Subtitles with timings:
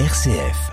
[0.00, 0.72] RCF.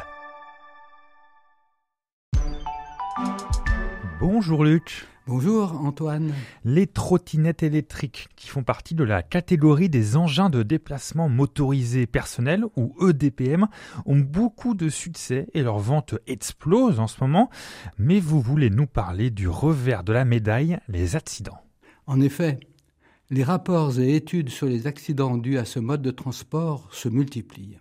[4.20, 5.06] Bonjour Luc.
[5.28, 6.34] Bonjour Antoine.
[6.66, 12.66] Les trottinettes électriques, qui font partie de la catégorie des engins de déplacement motorisés personnels
[12.76, 13.68] ou EDPM,
[14.08, 17.52] ont beaucoup de succès et leur vente explose en ce moment.
[18.00, 21.62] Mais vous voulez nous parler du revers de la médaille, les accidents.
[22.08, 22.60] En effet,
[23.30, 27.78] les rapports et études sur les accidents dus à ce mode de transport se multiplient.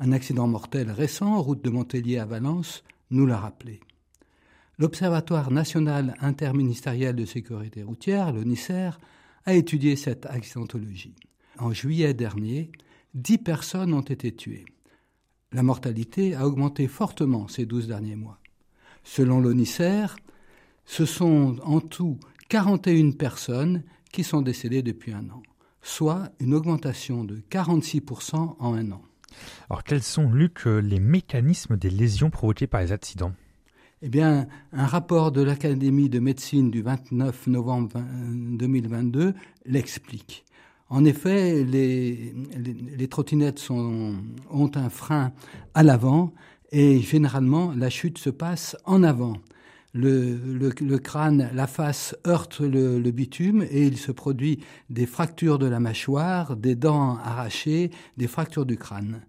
[0.00, 3.80] Un accident mortel récent, route de Montpellier à Valence, nous l'a rappelé.
[4.78, 8.90] L'Observatoire national interministériel de sécurité routière, l'ONICER,
[9.44, 11.16] a étudié cette accidentologie.
[11.58, 12.70] En juillet dernier,
[13.14, 14.66] dix personnes ont été tuées.
[15.50, 18.38] La mortalité a augmenté fortement ces douze derniers mois.
[19.02, 20.14] Selon l'ONICER,
[20.84, 22.20] ce sont en tout
[22.50, 25.42] 41 personnes qui sont décédées depuis un an,
[25.82, 29.02] soit une augmentation de 46% en un an.
[29.70, 33.32] Alors quels sont, Luc, les mécanismes des lésions provoquées par les accidents?
[34.00, 39.34] Eh bien, un rapport de l'Académie de médecine du 29 novembre 2022
[39.66, 40.44] l'explique.
[40.88, 45.32] En effet, les, les, les trottinettes ont un frein
[45.74, 46.32] à l'avant
[46.70, 49.34] et généralement la chute se passe en avant.
[50.00, 55.66] Le, crâne, la face heurte le, le, bitume et il se produit des fractures de
[55.66, 59.22] la mâchoire, des dents arrachées, des fractures du crâne.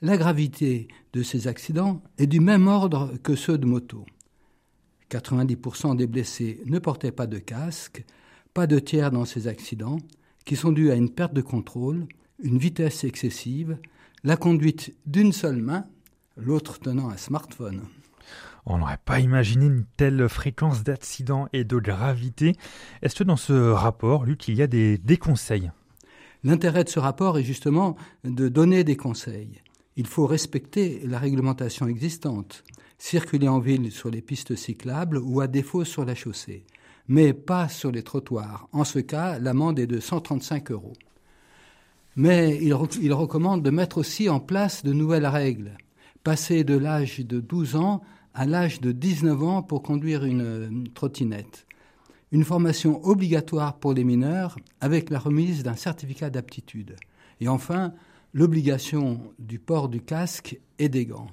[0.00, 4.06] La gravité de ces accidents est du même ordre que ceux de moto.
[5.10, 8.04] 90% des blessés ne portaient pas de casque,
[8.54, 9.98] pas de tiers dans ces accidents,
[10.44, 12.06] qui sont dus à une perte de contrôle,
[12.40, 13.78] une vitesse excessive,
[14.22, 15.86] la conduite d'une seule main,
[16.36, 17.82] l'autre tenant un smartphone.
[18.66, 22.56] On n'aurait pas imaginé une telle fréquence d'accidents et de gravité.
[23.02, 25.70] Est-ce que dans ce rapport, Luc, il y a des, conseils?
[26.44, 29.60] L'intérêt de ce rapport est justement de donner des conseils
[29.98, 32.62] il faut respecter la réglementation existante,
[32.98, 36.64] circuler en ville sur les pistes cyclables ou à défaut sur la chaussée,
[37.08, 38.68] mais pas sur les trottoirs.
[38.70, 40.92] En ce cas, l'amende est de 135 euros.
[42.14, 42.72] Mais il,
[43.02, 45.76] il, recommande de mettre aussi en place de nouvelles règles,
[46.22, 48.00] passer de l'âge de 12 ans
[48.38, 51.66] à l'âge de 19 ans pour conduire une, une trottinette.
[52.30, 56.94] Une formation obligatoire pour les mineurs avec la remise d'un certificat d'aptitude.
[57.40, 57.92] Et enfin,
[58.32, 61.26] l'obligation du port du casque et des gants.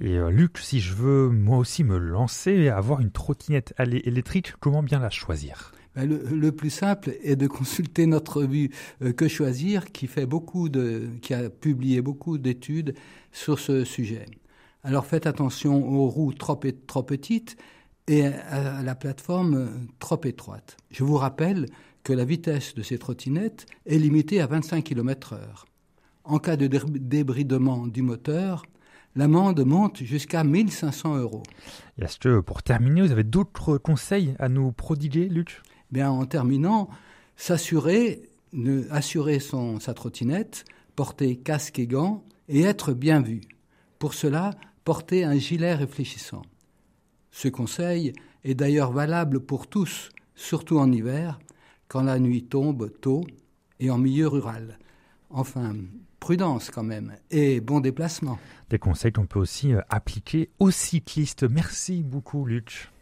[0.00, 4.52] Et euh, Luc, si je veux moi aussi me lancer et avoir une trottinette électrique,
[4.58, 5.72] comment bien la choisir?
[5.94, 8.70] Ben le, le, plus simple est de consulter notre revue
[9.02, 12.94] euh, Que choisir, qui fait beaucoup de, qui a publié beaucoup d'études
[13.30, 14.26] sur ce sujet.
[14.86, 17.56] Alors faites attention aux roues trop, trop petites
[18.06, 20.76] et à la plateforme trop étroite.
[20.92, 21.66] Je vous rappelle
[22.04, 25.64] que la vitesse de ces trottinettes est limitée à 25 km/h.
[26.22, 28.64] En cas de débridement du moteur,
[29.16, 31.42] l'amende monte jusqu'à 1500 euros.
[31.98, 35.62] Est-ce que, pour terminer, vous avez d'autres conseils à nous prodiguer, Luc?
[35.90, 36.90] Bien, en terminant,
[37.34, 38.22] s'assurer,
[38.90, 40.64] assurer son, sa trottinette,
[40.94, 43.40] porter casque et gants et être bien vu.
[43.98, 44.52] Pour cela,
[44.86, 46.42] porter un gilet réfléchissant.
[47.32, 48.12] Ce conseil
[48.44, 51.40] est d'ailleurs valable pour tous, surtout en hiver,
[51.88, 53.26] quand la nuit tombe tôt
[53.80, 54.78] et en milieu rural.
[55.28, 55.74] Enfin,
[56.20, 58.38] prudence quand même et bon déplacement.
[58.70, 61.42] Des conseils qu'on peut aussi appliquer aux cyclistes.
[61.42, 62.92] Merci beaucoup Luc.